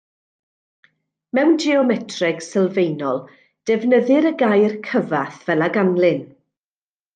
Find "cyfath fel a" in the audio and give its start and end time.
4.91-5.71